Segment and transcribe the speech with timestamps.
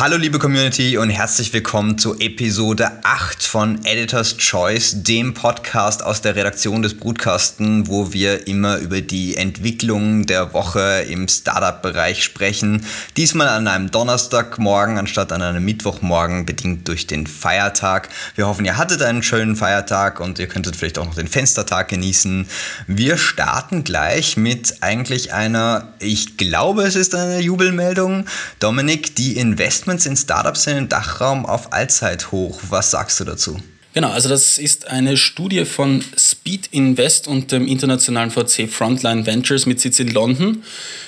[0.00, 6.22] Hallo liebe Community und herzlich willkommen zu Episode 8 von Editor's Choice, dem Podcast aus
[6.22, 12.86] der Redaktion des Brutkasten, wo wir immer über die Entwicklung der Woche im Startup-Bereich sprechen.
[13.16, 18.08] Diesmal an einem Donnerstagmorgen anstatt an einem Mittwochmorgen, bedingt durch den Feiertag.
[18.36, 21.88] Wir hoffen, ihr hattet einen schönen Feiertag und ihr könntet vielleicht auch noch den Fenstertag
[21.88, 22.46] genießen.
[22.86, 28.26] Wir starten gleich mit eigentlich einer, ich glaube es ist eine Jubelmeldung.
[28.60, 32.60] Dominik, die Investment Investments in Startups sind im Dachraum auf Allzeithoch.
[32.68, 33.58] Was sagst du dazu?
[33.94, 39.64] Genau, also das ist eine Studie von Speed Invest und dem internationalen VC Frontline Ventures
[39.64, 40.62] mit Sitz in London.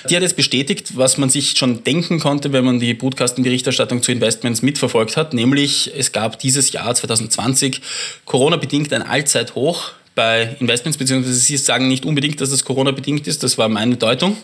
[0.09, 4.11] Die hat jetzt bestätigt, was man sich schon denken konnte, wenn man die Broadcasting-Berichterstattung zu
[4.11, 7.81] Investments mitverfolgt hat, nämlich es gab dieses Jahr 2020
[8.25, 13.57] Corona-bedingt ein Allzeithoch bei Investments, beziehungsweise Sie sagen nicht unbedingt, dass das Corona-bedingt ist, das
[13.57, 14.37] war meine Deutung.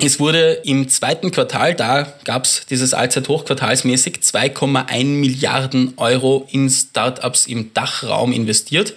[0.00, 6.70] Es wurde im zweiten Quartal, da gab es dieses Allzeithoch quartalsmäßig 2,1 Milliarden Euro in
[6.70, 8.94] Startups im Dachraum investiert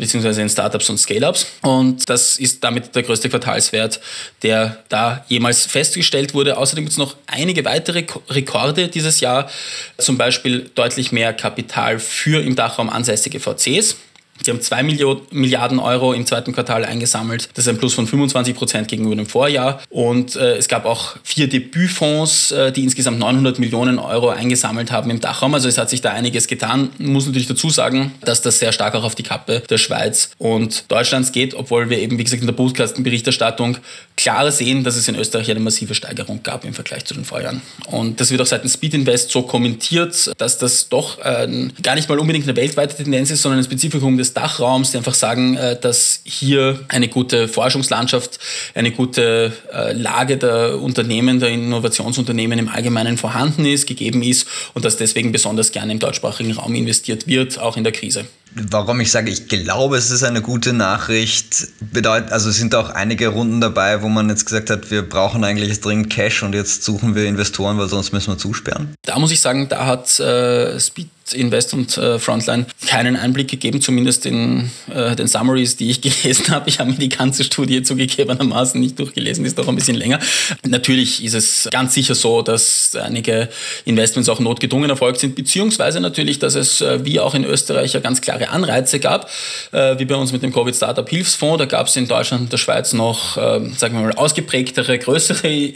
[0.00, 1.46] beziehungsweise in Startups und Scale-Ups.
[1.62, 4.00] Und das ist damit der größte Quartalswert,
[4.42, 6.56] der da jemals festgestellt wurde.
[6.56, 9.50] Außerdem gibt es noch einige weitere Rekorde dieses Jahr,
[9.98, 13.96] zum Beispiel deutlich mehr Kapital für im Dachraum ansässige VCs.
[14.44, 14.82] Sie haben 2
[15.30, 17.48] Milliarden Euro im zweiten Quartal eingesammelt.
[17.54, 19.80] Das ist ein Plus von 25 Prozent gegenüber dem Vorjahr.
[19.90, 25.10] Und äh, es gab auch vier Debütfonds, äh, die insgesamt 900 Millionen Euro eingesammelt haben
[25.10, 25.54] im Dachraum.
[25.54, 26.90] Also es hat sich da einiges getan.
[26.98, 30.90] Muss natürlich dazu sagen, dass das sehr stark auch auf die Kappe der Schweiz und
[30.90, 33.76] Deutschlands geht, obwohl wir eben, wie gesagt, in der Podcastenberichterstattung
[34.16, 37.60] klar sehen, dass es in Österreich eine massive Steigerung gab im Vergleich zu den Vorjahren.
[37.86, 42.08] Und das wird auch seitens Speed Invest so kommentiert, dass das doch äh, gar nicht
[42.08, 45.78] mal unbedingt eine weltweite Tendenz ist, sondern ein Spezifikum des Dachraums, die einfach sagen, äh,
[45.78, 48.38] dass hier eine gute Forschungslandschaft,
[48.74, 54.84] eine gute äh, Lage der Unternehmen, der Innovationsunternehmen im Allgemeinen vorhanden ist, gegeben ist und
[54.84, 58.24] dass deswegen besonders gerne im deutschsprachigen Raum investiert wird, auch in der Krise.
[58.52, 63.28] Warum ich sage, ich glaube, es ist eine gute Nachricht, bedeutet, also sind auch einige
[63.28, 67.14] Runden dabei, wo man jetzt gesagt hat, wir brauchen eigentlich dringend Cash und jetzt suchen
[67.14, 68.94] wir Investoren, weil sonst müssen wir zusperren.
[69.02, 73.80] Da muss ich sagen, da hat äh, Speed Invest und äh, Frontline keinen Einblick gegeben,
[73.80, 76.68] zumindest in äh, den Summaries, die ich gelesen habe.
[76.68, 80.18] Ich habe mir die ganze Studie zugegebenermaßen nicht durchgelesen, ist doch ein bisschen länger.
[80.66, 83.48] Natürlich ist es ganz sicher so, dass einige
[83.84, 88.00] Investments auch notgedrungen erfolgt sind, beziehungsweise natürlich, dass es äh, wie auch in Österreich ja
[88.00, 89.30] ganz klare Anreize gab,
[89.72, 91.58] äh, wie bei uns mit dem Covid Startup Hilfsfonds.
[91.58, 95.72] Da gab es in Deutschland und der Schweiz noch, ähm, sagen wir mal, ausgeprägtere, größere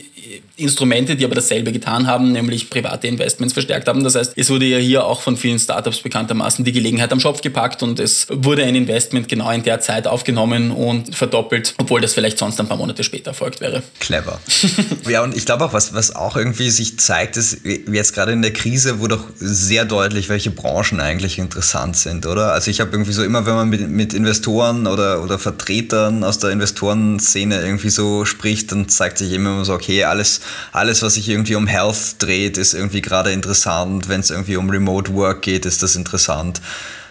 [0.57, 4.05] Instrumente, die aber dasselbe getan haben, nämlich private Investments verstärkt haben.
[4.05, 7.43] Das heißt, es wurde ja hier auch von vielen Startups bekanntermaßen die Gelegenheit am Schopf
[7.43, 12.15] gepackt und es wurde ein Investment genau in der Zeit aufgenommen und verdoppelt, obwohl das
[12.15, 13.83] vielleicht sonst ein paar Monate später erfolgt wäre.
[14.01, 14.41] Clever.
[15.07, 18.41] ja, und ich glaube auch, was, was auch irgendwie sich zeigt, ist jetzt gerade in
[18.41, 22.53] der Krise wurde auch sehr deutlich, welche Branchen eigentlich interessant sind, oder?
[22.55, 26.39] Also ich habe irgendwie so immer, wenn man mit, mit Investoren oder, oder Vertretern aus
[26.39, 30.41] der Investorenszene irgendwie so spricht, dann zeigt sich immer so, okay, alles,
[30.73, 34.09] alles, was sich irgendwie um Health dreht, ist irgendwie gerade interessant.
[34.09, 36.61] Wenn es irgendwie um Remote Work geht, ist das interessant.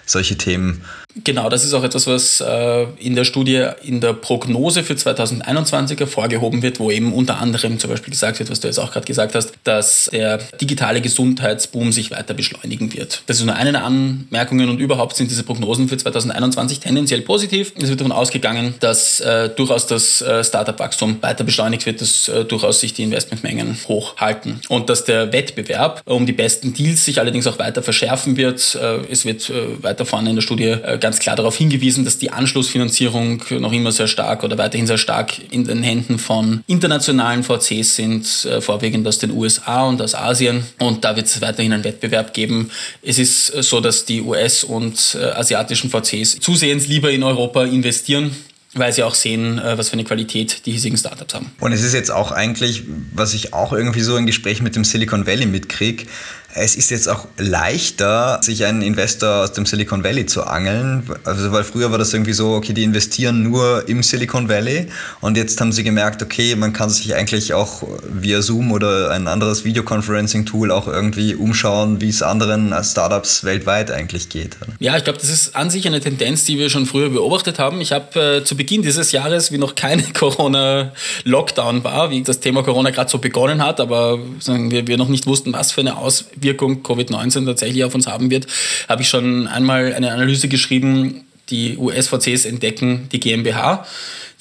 [0.05, 0.83] Solche Themen.
[1.23, 5.99] Genau, das ist auch etwas, was äh, in der Studie in der Prognose für 2021
[5.99, 9.05] hervorgehoben wird, wo eben unter anderem zum Beispiel gesagt wird, was du jetzt auch gerade
[9.05, 13.21] gesagt hast, dass der digitale Gesundheitsboom sich weiter beschleunigen wird.
[13.27, 17.73] Das ist nur eine der Anmerkungen und überhaupt sind diese Prognosen für 2021 tendenziell positiv.
[17.79, 22.43] Es wird davon ausgegangen, dass äh, durchaus das äh, Startup-Wachstum weiter beschleunigt wird, dass äh,
[22.43, 27.45] durchaus sich die Investmentmengen hochhalten und dass der Wettbewerb um die besten Deals sich allerdings
[27.45, 28.75] auch weiter verschärfen wird.
[28.81, 32.31] Äh, es wird äh, weiter vorne in der Studie ganz klar darauf hingewiesen, dass die
[32.31, 37.95] Anschlussfinanzierung noch immer sehr stark oder weiterhin sehr stark in den Händen von internationalen VCs
[37.95, 40.65] sind, äh, vorwiegend aus den USA und aus Asien.
[40.79, 42.71] Und da wird es weiterhin einen Wettbewerb geben.
[43.01, 48.31] Es ist so, dass die US- und äh, asiatischen VCs zusehends lieber in Europa investieren
[48.75, 51.51] weil sie auch sehen, äh, was für eine Qualität die hiesigen Startups haben.
[51.59, 52.83] Und es ist jetzt auch eigentlich,
[53.13, 56.05] was ich auch irgendwie so in Gespräch mit dem Silicon Valley mitkriege,
[56.55, 61.03] Es ist jetzt auch leichter, sich einen Investor aus dem Silicon Valley zu angeln.
[61.23, 64.87] Also, weil früher war das irgendwie so, okay, die investieren nur im Silicon Valley
[65.21, 69.27] und jetzt haben sie gemerkt, okay, man kann sich eigentlich auch via Zoom oder ein
[69.27, 74.55] anderes Videoconferencing-Tool auch irgendwie umschauen, wie es anderen Startups weltweit eigentlich geht.
[74.79, 77.81] Ja, ich glaube, das ist an sich eine Tendenz, die wir schon früher beobachtet haben.
[77.81, 82.61] Ich habe äh, zu Beginn dieses Jahres, wie noch keine Corona-Lockdown war, wie das Thema
[82.61, 85.97] Corona gerade so begonnen hat, aber sagen wir, wir noch nicht wussten, was für eine
[85.97, 88.47] Auswirkung Covid-19 tatsächlich auf uns haben wird,
[88.87, 93.85] habe ich schon einmal eine Analyse geschrieben, die US-VCs entdecken die GmbH.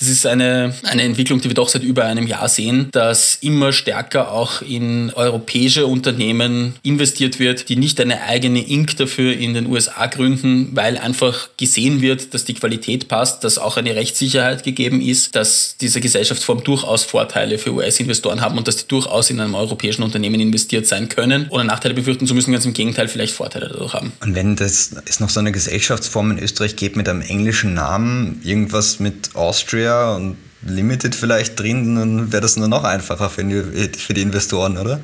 [0.02, 3.72] Das ist eine, eine Entwicklung, die wir doch seit über einem Jahr sehen, dass immer
[3.72, 8.96] stärker auch in europäische Unternehmen investiert wird, die nicht eine eigene Inc.
[8.96, 13.76] dafür in den USA gründen, weil einfach gesehen wird, dass die Qualität passt, dass auch
[13.76, 18.88] eine Rechtssicherheit gegeben ist, dass diese Gesellschaftsform durchaus Vorteile für US-Investoren haben und dass die
[18.88, 22.72] durchaus in einem europäischen Unternehmen investiert sein können, ohne Nachteile befürchten zu müssen, ganz im
[22.72, 24.10] Gegenteil vielleicht Vorteile dadurch haben.
[24.20, 28.40] Und wenn das es noch so eine Gesellschaftsform in Österreich gibt mit einem englischen Namen,
[28.43, 33.88] irgendwas mit Austria, und Limited vielleicht drin, dann wäre das nur noch einfacher für die,
[33.99, 35.00] für die Investoren, oder?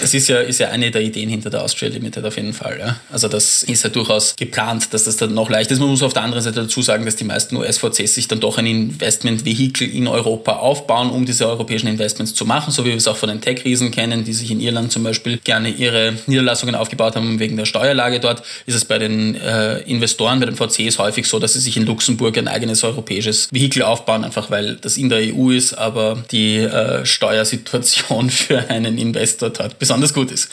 [0.00, 2.78] Das ist ja, ist ja eine der Ideen hinter der Austria Limited auf jeden Fall.
[2.78, 2.96] Ja.
[3.10, 5.78] Also das ist ja durchaus geplant, dass das dann noch leicht ist.
[5.78, 8.58] Man muss auf der anderen Seite dazu sagen, dass die meisten US-VCs sich dann doch
[8.58, 13.06] ein Investmentvehikel in Europa aufbauen, um diese europäischen Investments zu machen, so wie wir es
[13.06, 17.16] auch von den Tech-Riesen kennen, die sich in Irland zum Beispiel gerne ihre Niederlassungen aufgebaut
[17.16, 18.42] haben wegen der Steuerlage dort.
[18.66, 21.86] Ist es bei den äh, Investoren, bei den VCs häufig so, dass sie sich in
[21.86, 26.58] Luxemburg ein eigenes europäisches Vehikel aufbauen, einfach weil das in der EU ist, aber die
[26.58, 30.48] äh, Steuersituation für einen Investor dort besonders gut ist.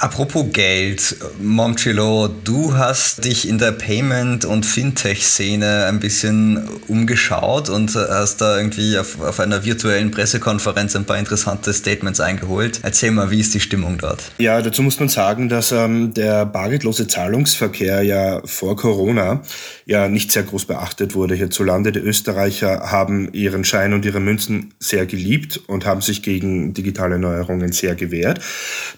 [0.00, 7.94] Apropos Geld, Momchilo, du hast dich in der Payment- und Fintech-Szene ein bisschen umgeschaut und
[7.94, 12.80] hast da irgendwie auf, auf, einer virtuellen Pressekonferenz ein paar interessante Statements eingeholt.
[12.82, 14.32] Erzähl mal, wie ist die Stimmung dort?
[14.38, 19.42] Ja, dazu muss man sagen, dass ähm, der bargeldlose Zahlungsverkehr ja vor Corona
[19.86, 21.92] ja nicht sehr groß beachtet wurde hierzulande.
[21.92, 27.20] Die Österreicher haben ihren Schein und ihre Münzen sehr geliebt und haben sich gegen digitale
[27.20, 28.40] Neuerungen sehr gewehrt.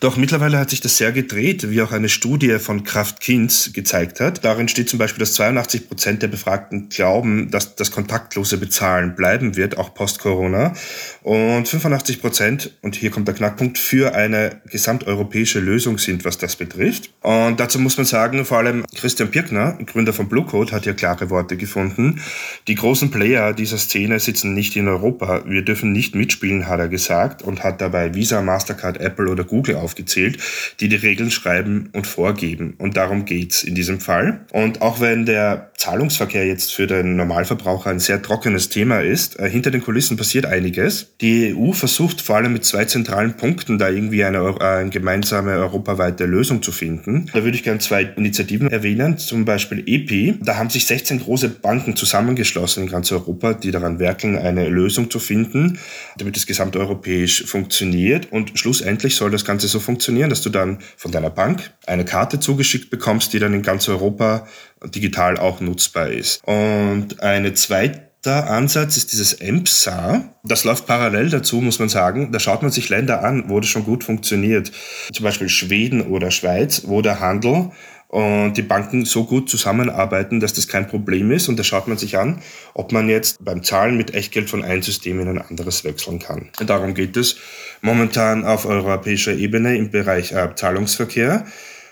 [0.00, 4.44] Doch mittlerweile hat sich sehr gedreht, wie auch eine Studie von Kraft Kinz gezeigt hat.
[4.44, 9.56] Darin steht zum Beispiel, dass 82 Prozent der Befragten glauben, dass das kontaktlose Bezahlen bleiben
[9.56, 10.74] wird, auch post-Corona.
[11.22, 16.56] Und 85 Prozent, und hier kommt der Knackpunkt, für eine gesamteuropäische Lösung sind, was das
[16.56, 17.10] betrifft.
[17.20, 21.30] Und dazu muss man sagen, vor allem Christian Pirkner, Gründer von Bluecode, hat hier klare
[21.30, 22.20] Worte gefunden.
[22.68, 25.42] Die großen Player dieser Szene sitzen nicht in Europa.
[25.46, 29.76] Wir dürfen nicht mitspielen, hat er gesagt und hat dabei Visa, Mastercard, Apple oder Google
[29.76, 30.38] aufgezählt,
[30.80, 32.74] die die Regeln schreiben und vorgeben.
[32.78, 34.40] Und darum geht's in diesem Fall.
[34.52, 39.48] Und auch wenn der Zahlungsverkehr jetzt für den Normalverbraucher ein sehr trockenes Thema ist, äh,
[39.48, 41.14] hinter den Kulissen passiert einiges.
[41.20, 45.52] Die EU versucht vor allem mit zwei zentralen Punkten da irgendwie eine, äh, eine gemeinsame
[45.52, 47.30] europaweite Lösung zu finden.
[47.32, 50.38] Da würde ich gerne zwei Initiativen erwähnen, zum Beispiel EPI.
[50.42, 55.10] Da haben sich 16 große Banken zusammengeschlossen in ganz Europa, die daran werkeln, eine Lösung
[55.10, 55.78] zu finden,
[56.18, 58.32] damit es gesamteuropäisch funktioniert.
[58.32, 62.40] Und schlussendlich soll das Ganze so funktionieren, dass du dann von deiner Bank eine Karte
[62.40, 64.46] zugeschickt bekommst, die dann in ganz Europa
[64.84, 66.42] digital auch nutzbar ist.
[66.44, 70.24] Und eine zweite Ansatz ist dieses EMPSA.
[70.42, 72.32] Das läuft parallel dazu, muss man sagen.
[72.32, 74.72] Da schaut man sich Länder an, wo das schon gut funktioniert.
[75.12, 77.70] Zum Beispiel Schweden oder Schweiz, wo der Handel
[78.08, 81.48] und die Banken so gut zusammenarbeiten, dass das kein Problem ist.
[81.48, 82.40] Und da schaut man sich an,
[82.74, 86.50] ob man jetzt beim Zahlen mit Echtgeld von einem System in ein anderes wechseln kann.
[86.64, 87.36] Darum geht es
[87.82, 91.46] momentan auf europäischer Ebene im Bereich äh, Zahlungsverkehr.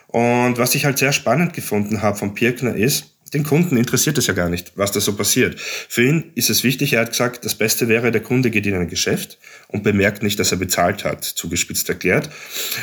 [0.06, 4.26] Und was ich halt sehr spannend gefunden habe von Pirkner ist, den Kunden interessiert es
[4.28, 5.60] ja gar nicht, was da so passiert.
[5.60, 8.74] Für ihn ist es wichtig, er hat gesagt, das Beste wäre, der Kunde geht in
[8.74, 9.38] ein Geschäft
[9.68, 12.30] und bemerkt nicht, dass er bezahlt hat, zugespitzt erklärt.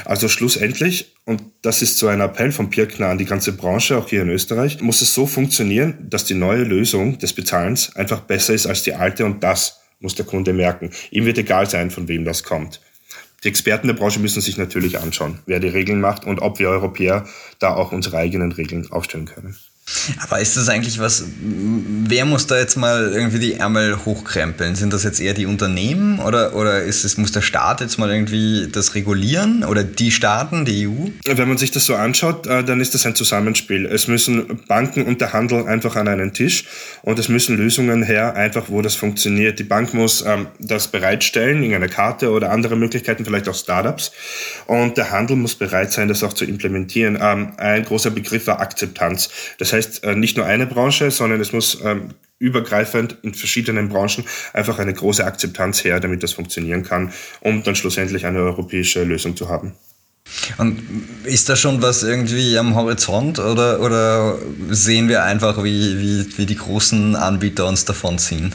[0.06, 4.10] Also schlussendlich, und das ist so ein Appell von Pirkner an die ganze Branche, auch
[4.10, 8.54] hier in Österreich, muss es so funktionieren, dass die neue Lösung des Bezahlens einfach besser
[8.54, 10.92] ist als die alte und das muss der Kunde merken.
[11.12, 12.82] Ihm wird egal sein, von wem das kommt.
[13.44, 16.70] Die Experten der Branche müssen sich natürlich anschauen, wer die Regeln macht und ob wir
[16.70, 17.26] Europäer
[17.58, 19.56] da auch unsere eigenen Regeln aufstellen können.
[20.20, 24.76] Aber ist das eigentlich was, wer muss da jetzt mal irgendwie die Ärmel hochkrempeln?
[24.76, 28.10] Sind das jetzt eher die Unternehmen oder, oder ist es, muss der Staat jetzt mal
[28.10, 31.10] irgendwie das regulieren oder die Staaten, die EU?
[31.26, 33.86] Wenn man sich das so anschaut, äh, dann ist das ein Zusammenspiel.
[33.86, 36.66] Es müssen Banken und der Handel einfach an einen Tisch
[37.02, 39.60] und es müssen Lösungen her, einfach wo das funktioniert.
[39.60, 44.12] Die Bank muss ähm, das bereitstellen, in einer Karte oder andere Möglichkeiten, vielleicht auch Startups.
[44.68, 47.18] Und der Handel muss bereit sein, das auch zu implementieren.
[47.22, 49.30] Ähm, ein großer Begriff war Akzeptanz.
[49.58, 52.10] Das heißt, heißt äh, nicht nur eine Branche, sondern es muss ähm,
[52.40, 57.76] übergreifend in verschiedenen Branchen einfach eine große Akzeptanz her, damit das funktionieren kann, um dann
[57.76, 59.74] schlussendlich eine europäische Lösung zu haben.
[60.58, 60.82] Und
[61.24, 64.38] ist da schon was irgendwie am Horizont oder, oder
[64.70, 68.54] sehen wir einfach, wie, wie, wie die großen Anbieter uns davonziehen?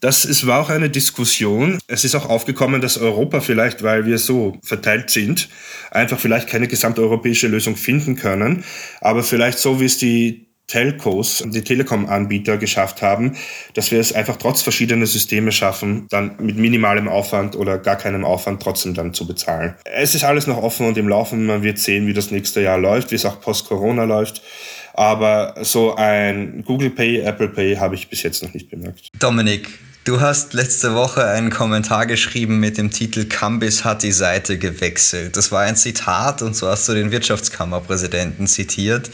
[0.00, 1.78] Das ist, war auch eine Diskussion.
[1.86, 5.48] Es ist auch aufgekommen, dass Europa vielleicht, weil wir so verteilt sind,
[5.90, 8.64] einfach vielleicht keine gesamteuropäische Lösung finden können.
[9.00, 13.36] Aber vielleicht so, wie es die Telcos, die Telekom-Anbieter geschafft haben,
[13.74, 18.24] dass wir es einfach trotz verschiedener Systeme schaffen, dann mit minimalem Aufwand oder gar keinem
[18.24, 19.74] Aufwand trotzdem dann zu bezahlen.
[19.84, 21.46] Es ist alles noch offen und im Laufen.
[21.46, 24.42] Man wird sehen, wie das nächste Jahr läuft, wie es auch post-Corona läuft.
[24.94, 29.08] Aber so ein Google Pay, Apple Pay habe ich bis jetzt noch nicht bemerkt.
[29.18, 29.68] Dominik,
[30.04, 35.34] Du hast letzte Woche einen Kommentar geschrieben mit dem Titel Cambis hat die Seite gewechselt.
[35.34, 39.08] Das war ein Zitat und so hast du den Wirtschaftskammerpräsidenten zitiert.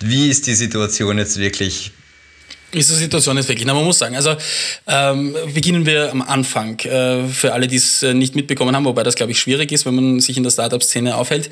[0.00, 1.92] Wie ist die Situation jetzt wirklich
[2.72, 3.66] ist die Situation jetzt wirklich?
[3.66, 4.36] Na, man muss sagen, also
[4.86, 6.78] ähm, beginnen wir am Anfang.
[6.80, 9.86] Äh, für alle, die es äh, nicht mitbekommen haben, wobei das, glaube ich, schwierig ist,
[9.86, 11.48] wenn man sich in der Startup-Szene aufhält.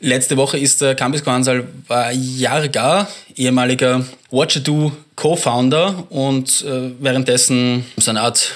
[0.00, 8.10] Letzte Woche ist der Campus Kohansal war Jarga, ehemaliger Watchado Co-Founder und äh, währenddessen so
[8.10, 8.52] eine Art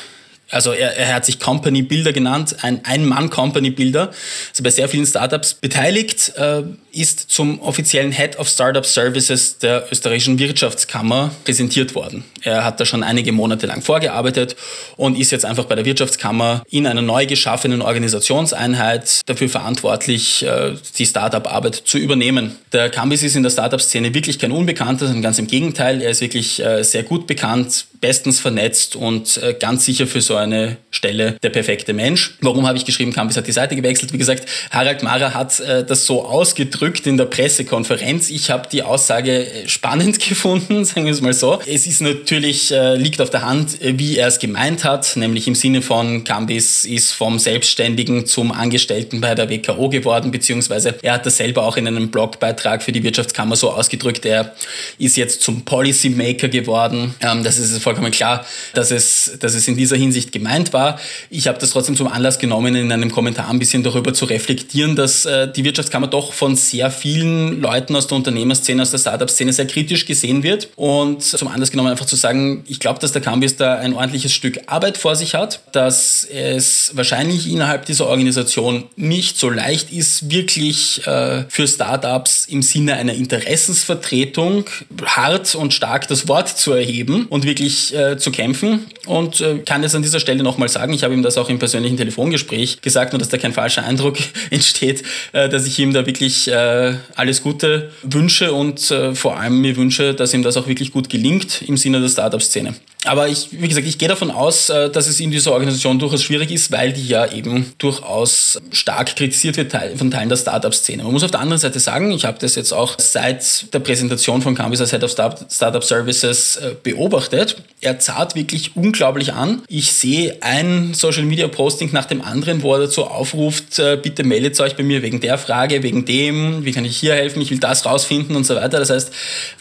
[0.48, 4.12] also er, er hat sich Company Builder genannt, ein Ein-Mann-Company Builder,
[4.50, 6.62] also bei sehr vielen Startups beteiligt, äh,
[6.96, 12.24] ist zum offiziellen Head of Startup Services der österreichischen Wirtschaftskammer präsentiert worden.
[12.42, 14.56] Er hat da schon einige Monate lang vorgearbeitet
[14.96, 20.72] und ist jetzt einfach bei der Wirtschaftskammer in einer neu geschaffenen Organisationseinheit dafür verantwortlich, äh,
[20.96, 22.56] die Startup-Arbeit zu übernehmen.
[22.72, 26.20] Der Cambis ist in der Startup-Szene wirklich kein Unbekannter, sondern ganz im Gegenteil, er ist
[26.22, 31.36] wirklich äh, sehr gut bekannt, bestens vernetzt und äh, ganz sicher für so eine Stelle
[31.42, 32.36] der perfekte Mensch.
[32.40, 34.12] Warum habe ich geschrieben, Campus hat die Seite gewechselt?
[34.12, 38.30] Wie gesagt, Harald Mara hat das so ausgedrückt in der Pressekonferenz.
[38.30, 41.60] Ich habe die Aussage äh, spannend gefunden, sagen wir es mal so.
[41.66, 45.82] Es ist natürlich, liegt auf der Hand, wie er es gemeint hat, nämlich im Sinne
[45.82, 51.36] von Cambis ist vom Selbstständigen zum Angestellten bei der WKO geworden, beziehungsweise er hat das
[51.38, 54.54] selber auch in einem Blogbeitrag für die Wirtschaftskammer so ausgedrückt, er
[54.98, 57.14] ist jetzt zum Policymaker geworden.
[57.20, 60.98] Ähm, das ist vollkommen klar, dass es, dass es in dieser Hinsicht gemeint war.
[61.30, 64.96] Ich habe das trotzdem zum Anlass genommen, in einem Kommentar ein bisschen darüber zu reflektieren,
[64.96, 69.52] dass äh, die Wirtschaftskammer doch von sehr vielen Leuten aus der Unternehmerszene, aus der Startup-Szene
[69.52, 70.68] sehr kritisch gesehen wird.
[70.76, 74.32] Und zum Anlass genommen einfach zu sagen, ich glaube, dass der Cambis da ein ordentliches
[74.32, 80.30] Stück Arbeit vor sich hat, dass es wahrscheinlich innerhalb dieser Organisation nicht so leicht ist,
[80.30, 84.64] wirklich äh, für Startups im Sinne einer Interessensvertretung
[85.04, 89.82] hart und stark das Wort zu erheben und wirklich äh, zu kämpfen und äh, kann
[89.82, 93.12] jetzt an dieser Stelle nochmal sagen, ich habe ihm das auch im persönlichen Telefongespräch gesagt,
[93.12, 94.16] nur dass da kein falscher Eindruck
[94.50, 95.02] entsteht,
[95.32, 99.76] äh, dass ich ihm da wirklich äh, alles Gute wünsche und äh, vor allem mir
[99.76, 102.74] wünsche, dass ihm das auch wirklich gut gelingt im Sinne der Startup-Szene.
[103.06, 106.22] Aber ich, wie gesagt, ich gehe davon aus, äh, dass es in dieser Organisation durchaus
[106.22, 111.02] schwierig ist, weil die ja eben durchaus stark kritisiert wird von Teilen der Startup-Szene.
[111.02, 114.42] Man muss auf der anderen Seite sagen, ich habe das jetzt auch seit der Präsentation
[114.42, 117.56] von Campus als Head of Startup Services beobachtet.
[117.80, 119.62] Er zahlt wirklich unglaublich an.
[119.68, 124.24] Ich sehe ein Social Media Posting nach dem anderen, wo er dazu aufruft, äh, bitte
[124.24, 127.50] meldet euch bei mir wegen der Frage, wegen dem, wie kann ich hier helfen, ich
[127.50, 128.78] will das rausfinden und so weiter.
[128.78, 129.12] Das heißt,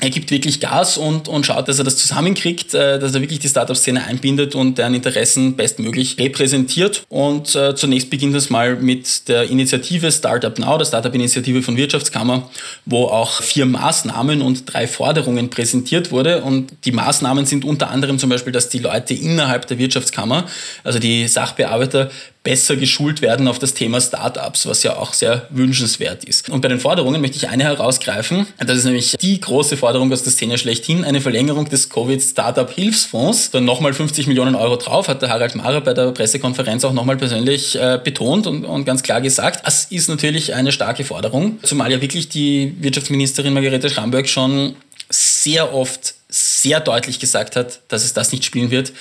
[0.01, 3.34] er gibt wirklich Gas und, und schaut, dass er das zusammenkriegt, äh, dass er wirklich
[3.39, 7.03] die Startup-Szene einbindet und deren Interessen bestmöglich repräsentiert.
[7.09, 12.49] Und äh, zunächst beginnt es mal mit der Initiative Startup Now, der Startup-Initiative von Wirtschaftskammer,
[12.85, 16.41] wo auch vier Maßnahmen und drei Forderungen präsentiert wurde.
[16.41, 20.45] Und die Maßnahmen sind unter anderem zum Beispiel, dass die Leute innerhalb der Wirtschaftskammer,
[20.83, 22.09] also die Sachbearbeiter,
[22.45, 26.47] besser geschult werden auf das Thema Startups, was ja auch sehr wünschenswert ist.
[26.49, 28.45] Und bei den Forderungen möchte ich eine herausgreifen.
[28.57, 33.49] Das ist nämlich die große Forderung aus der Szene schlechthin, eine Verlängerung des Covid-Startup-Hilfsfonds.
[33.49, 37.17] Dann nochmal 50 Millionen Euro drauf, hat der Harald Mara bei der Pressekonferenz auch nochmal
[37.17, 39.65] persönlich äh, betont und, und ganz klar gesagt.
[39.65, 44.75] Das ist natürlich eine starke Forderung, zumal ja wirklich die Wirtschaftsministerin Margarete Schramböck schon
[45.09, 48.93] sehr oft sehr deutlich gesagt hat, dass es das nicht spielen wird.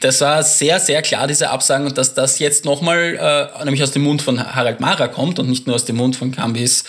[0.00, 3.90] Das war sehr, sehr klar, diese Absagen, und dass das jetzt nochmal, äh, nämlich aus
[3.90, 6.84] dem Mund von Harald Mara kommt und nicht nur aus dem Mund von Kambis,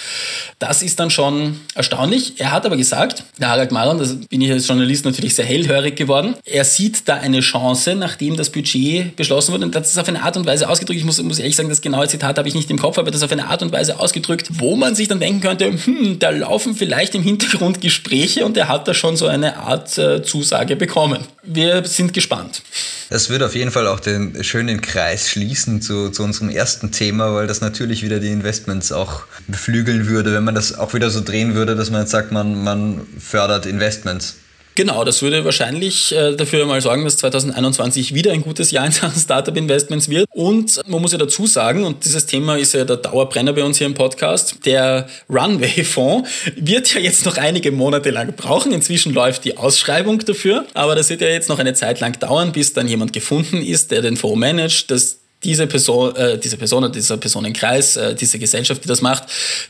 [0.60, 2.34] das ist dann schon erstaunlich.
[2.38, 5.46] Er hat aber gesagt, der Harald Mara, und da bin ich als Journalist natürlich sehr
[5.46, 9.98] hellhörig geworden, er sieht da eine Chance, nachdem das Budget beschlossen wurde, und das ist
[9.98, 12.48] auf eine Art und Weise ausgedrückt, ich muss, muss ehrlich sagen, das genaue Zitat habe
[12.48, 14.94] ich nicht im Kopf, aber das ist auf eine Art und Weise ausgedrückt, wo man
[14.94, 18.94] sich dann denken könnte, hm, da laufen vielleicht im Hintergrund Gespräche und er hat da
[18.94, 21.26] schon so eine Art äh, Zusage bekommen.
[21.44, 22.64] Wir sind gespannt.
[23.10, 27.34] Das wird auf jeden Fall auch den schönen Kreis schließen zu, zu unserem ersten Thema,
[27.34, 31.22] weil das natürlich wieder die Investments auch beflügeln würde, wenn man das auch wieder so
[31.22, 34.36] drehen würde, dass man jetzt sagt, man, man fördert Investments.
[34.80, 38.94] Genau, das würde wahrscheinlich äh, dafür mal sorgen, dass 2021 wieder ein gutes Jahr in
[38.94, 40.26] Sachen Startup-Investments wird.
[40.34, 43.78] Und man muss ja dazu sagen, und dieses Thema ist ja der Dauerbrenner bei uns
[43.78, 48.72] hier im Podcast, der Runway-Fonds wird ja jetzt noch einige Monate lang brauchen.
[48.72, 52.54] Inzwischen läuft die Ausschreibung dafür, aber das wird ja jetzt noch eine Zeit lang dauern,
[52.54, 54.92] bis dann jemand gefunden ist, der den Fonds managt.
[54.92, 59.24] Das diese Person, äh, diese Person, dieser Personenkreis, äh, diese Gesellschaft, die das macht,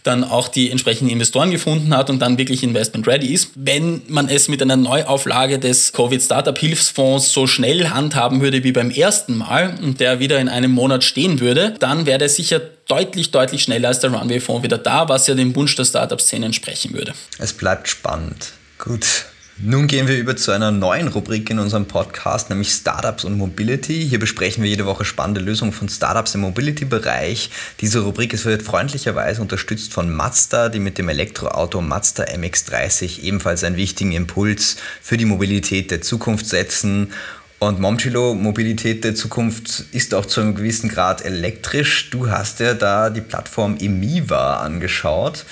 [0.04, 3.52] dann auch die entsprechenden Investoren gefunden hat und dann wirklich investment ready ist.
[3.56, 8.72] Wenn man es mit einer Neuauflage des Covid Startup Hilfsfonds so schnell handhaben würde wie
[8.72, 12.62] beim ersten Mal und der wieder in einem Monat stehen würde, dann wäre der sicher
[12.88, 16.94] deutlich, deutlich schneller als der Runway-Fonds wieder da, was ja dem Wunsch der Startup-Szene entsprechen
[16.94, 17.14] würde.
[17.38, 18.54] Es bleibt spannend.
[18.80, 19.26] Gut.
[19.62, 24.08] Nun gehen wir über zu einer neuen Rubrik in unserem Podcast, nämlich Startups und Mobility.
[24.08, 27.50] Hier besprechen wir jede Woche spannende Lösungen von Startups im Mobility-Bereich.
[27.82, 33.66] Diese Rubrik ist wird freundlicherweise unterstützt von Mazda, die mit dem Elektroauto Mazda MX30 ebenfalls
[33.66, 37.12] einen wichtigen Impuls für die Mobilität der Zukunft setzen.
[37.60, 42.12] Und Momchilo Mobilität der Zukunft ist auch zu einem gewissen Grad elektrisch.
[42.12, 45.44] Du hast ja da die Plattform Emiva angeschaut.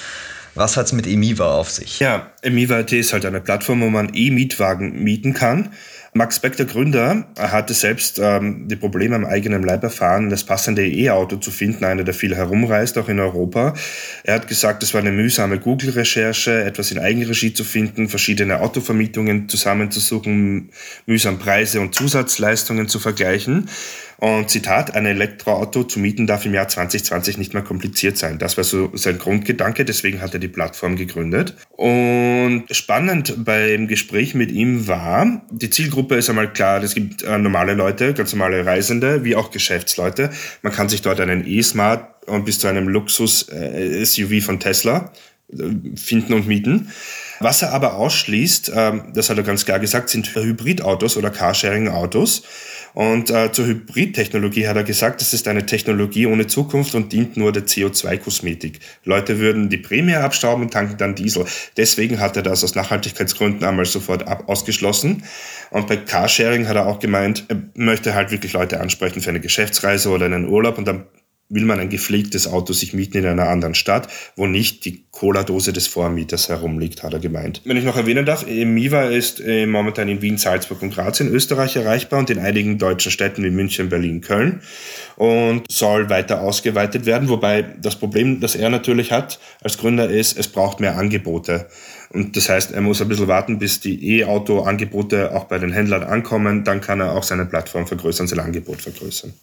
[0.57, 1.99] Was hat es mit Emiva auf sich?
[1.99, 5.69] Ja, Emiva.at ist halt eine Plattform, wo man E-Mietwagen mieten kann.
[6.13, 10.87] Max Beck, der Gründer, hatte selbst ähm, die Probleme am eigenen Leib erfahren, das passende
[10.87, 13.75] E-Auto zu finden, einer, der viel herumreist, auch in Europa.
[14.23, 19.47] Er hat gesagt, es war eine mühsame Google-Recherche, etwas in Eigenregie zu finden, verschiedene Autovermietungen
[19.49, 20.71] zusammenzusuchen,
[21.05, 23.69] mühsam Preise und Zusatzleistungen zu vergleichen.
[24.19, 28.39] Und Zitat, ein Elektroauto zu mieten darf im Jahr 2020 nicht mehr kompliziert sein.
[28.39, 31.55] Das war so sein Grundgedanke, deswegen hat er die Plattform gegründet.
[31.69, 32.36] Und
[32.71, 37.73] spannend beim Gespräch mit ihm war, die Zielgruppe ist einmal klar, es gibt äh, normale
[37.73, 40.29] Leute, ganz normale Reisende, wie auch Geschäftsleute.
[40.61, 45.11] Man kann sich dort einen E-Smart und bis zu einem Luxus-SUV äh, von Tesla
[45.51, 46.91] äh, finden und mieten.
[47.39, 52.43] Was er aber ausschließt, ähm, das hat er ganz klar gesagt, sind Hybridautos oder Carsharing-Autos.
[52.97, 57.37] Und äh, zur Hybridtechnologie hat er gesagt, das ist eine Technologie ohne Zukunft und dient
[57.37, 58.79] nur der CO2-Kosmetik.
[59.03, 61.45] Leute würden die Prämie abstauben und tanken dann Diesel.
[61.77, 65.21] Deswegen hat er das aus Nachhaltigkeitsgründen einmal sofort ab ausgeschlossen.
[65.69, 69.41] Und bei Carsharing hat er auch gemeint, er möchte halt wirklich Leute ansprechen für eine
[69.41, 71.05] Geschäftsreise oder einen Urlaub und dann
[71.49, 75.73] will man ein gepflegtes Auto sich mieten in einer anderen Stadt, wo nicht die Cola-Dose
[75.73, 77.61] des Vormieters herumliegt, hat er gemeint.
[77.63, 81.29] Wenn ich noch erwähnen darf, Miva ist äh, momentan in Wien, Salzburg und Graz in
[81.29, 84.61] Österreich erreichbar und in einigen deutschen Städten wie München, Berlin, Köln
[85.15, 90.37] und soll weiter ausgeweitet werden, wobei das Problem, das er natürlich hat als Gründer ist,
[90.37, 91.67] es braucht mehr Angebote.
[92.17, 96.03] Und das heißt, er muss ein bisschen warten, bis die E-Auto-Angebote auch bei den Händlern
[96.03, 96.63] ankommen.
[96.63, 99.33] Dann kann er auch seine Plattform vergrößern, sein Angebot vergrößern.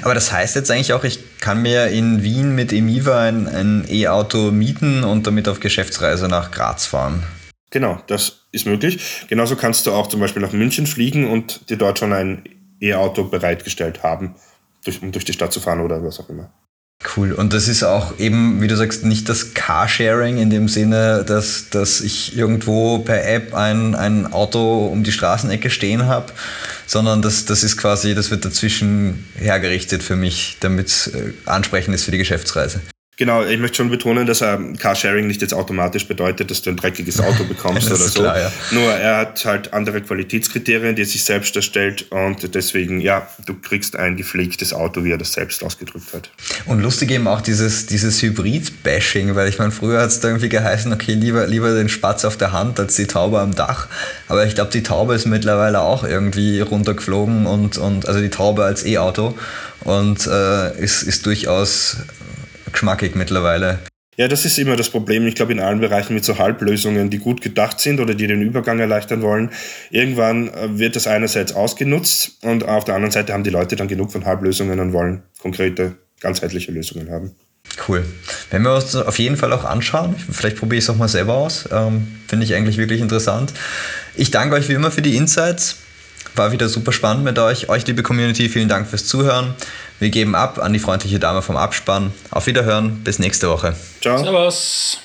[0.00, 3.84] Aber das heißt jetzt eigentlich auch, ich kann mir in Wien mit Emiva ein, ein
[3.86, 7.22] E-Auto mieten und damit auf Geschäftsreise nach Graz fahren.
[7.68, 9.26] Genau, das ist möglich.
[9.28, 12.44] Genauso kannst du auch zum Beispiel nach München fliegen und dir dort schon ein
[12.80, 14.36] E-Auto bereitgestellt haben,
[14.86, 16.50] durch, um durch die Stadt zu fahren oder was auch immer.
[17.16, 17.32] Cool.
[17.32, 21.68] Und das ist auch eben, wie du sagst, nicht das Carsharing in dem Sinne, dass,
[21.70, 26.32] dass ich irgendwo per App ein, ein Auto um die Straßenecke stehen habe,
[26.86, 31.94] sondern das, das ist quasi, das wird dazwischen hergerichtet für mich, damit es äh, ansprechend
[31.94, 32.80] ist für die Geschäftsreise.
[33.18, 36.76] Genau, ich möchte schon betonen, dass ähm, Carsharing nicht jetzt automatisch bedeutet, dass du ein
[36.76, 38.20] dreckiges Auto bekommst oder so.
[38.20, 38.52] Klar, ja.
[38.70, 43.52] Nur er hat halt andere Qualitätskriterien, die er sich selbst erstellt und deswegen, ja, du
[43.52, 46.30] kriegst ein gepflegtes Auto, wie er das selbst ausgedrückt hat.
[46.64, 50.48] Und lustig eben auch dieses, dieses Hybrid-Bashing, weil ich meine, früher hat es da irgendwie
[50.48, 53.88] geheißen, okay, lieber, lieber den Spatz auf der Hand als die Taube am Dach.
[54.28, 58.64] Aber ich glaube, die Taube ist mittlerweile auch irgendwie runtergeflogen und, und also die Taube
[58.64, 59.34] als E-Auto
[59.80, 61.98] und äh, ist, ist durchaus
[62.72, 63.78] geschmackig mittlerweile.
[64.16, 65.26] Ja, das ist immer das Problem.
[65.26, 68.42] Ich glaube, in allen Bereichen mit so Halblösungen, die gut gedacht sind oder die den
[68.42, 69.50] Übergang erleichtern wollen.
[69.90, 73.88] Irgendwann äh, wird das einerseits ausgenutzt und auf der anderen Seite haben die Leute dann
[73.88, 77.34] genug von Halblösungen und wollen konkrete, ganzheitliche Lösungen haben.
[77.88, 78.04] Cool.
[78.50, 81.34] Wenn wir uns auf jeden Fall auch anschauen, vielleicht probiere ich es auch mal selber
[81.34, 81.66] aus.
[81.72, 83.54] Ähm, Finde ich eigentlich wirklich interessant.
[84.14, 85.78] Ich danke euch wie immer für die Insights.
[86.34, 87.68] War wieder super spannend mit euch.
[87.68, 89.54] Euch, liebe Community, vielen Dank fürs Zuhören.
[89.98, 92.12] Wir geben ab an die freundliche Dame vom Abspann.
[92.30, 93.76] Auf Wiederhören, bis nächste Woche.
[94.00, 94.18] Ciao.
[94.18, 94.98] Servus.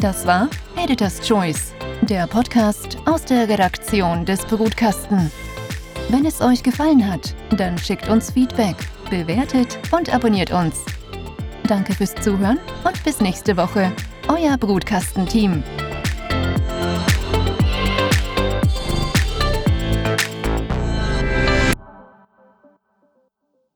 [0.00, 1.72] Das war Editor's Choice,
[2.02, 5.30] der Podcast aus der Redaktion des Brutkasten.
[6.10, 8.76] Wenn es euch gefallen hat, dann schickt uns Feedback,
[9.08, 10.76] bewertet und abonniert uns.
[11.66, 13.90] Danke fürs Zuhören und bis nächste Woche.
[14.28, 15.62] Euer Brutkastenteam.
[15.62, 15.91] team